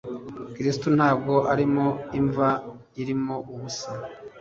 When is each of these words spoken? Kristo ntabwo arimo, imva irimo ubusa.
Kristo 0.53 0.87
ntabwo 0.97 1.33
arimo, 1.51 1.85
imva 2.19 2.49
irimo 3.01 3.35
ubusa. 3.53 3.89